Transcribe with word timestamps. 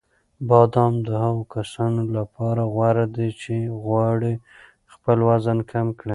بادام 0.49 0.93
د 1.07 1.09
هغو 1.23 1.43
کسانو 1.55 2.01
لپاره 2.17 2.61
غوره 2.73 3.05
دي 3.15 3.29
چې 3.41 3.53
غواړي 3.85 4.33
خپل 4.93 5.17
وزن 5.29 5.57
کم 5.71 5.87
کړي. 5.99 6.09